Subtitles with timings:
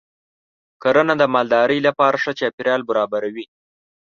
[0.81, 3.45] کرنه د مالدارۍ لپاره ښه چاپېریال برابروي.